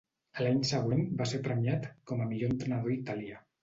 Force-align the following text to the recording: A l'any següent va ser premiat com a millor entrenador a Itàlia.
A 0.39 0.45
l'any 0.47 0.63
següent 0.69 1.03
va 1.21 1.29
ser 1.33 1.43
premiat 1.51 1.87
com 2.09 2.27
a 2.27 2.31
millor 2.35 2.53
entrenador 2.57 2.95
a 2.95 3.01
Itàlia. 3.01 3.45